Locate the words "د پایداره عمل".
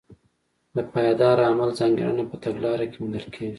0.75-1.69